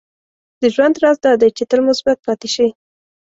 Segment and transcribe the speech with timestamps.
[0.61, 2.67] •د ژوند راز دا دی چې تل مثبت پاتې شې.